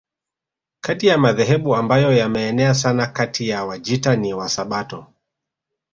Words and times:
Kati 0.81 1.07
ya 1.07 1.17
madhehebu 1.17 1.75
ambayo 1.75 2.13
yameenea 2.13 2.73
sana 2.73 3.07
kati 3.07 3.49
ya 3.49 3.65
Wajita 3.65 4.15
ni 4.15 4.33
Wasabato 4.33 5.07